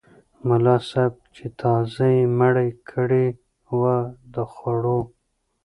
ملا 0.47 0.75
صاحب 0.89 1.13
چې 1.35 1.45
تازه 1.59 2.05
یې 2.15 2.23
مړۍ 2.39 2.69
کړې 2.89 3.25
وه 3.79 3.97
د 4.33 4.35
خوړو. 4.53 4.99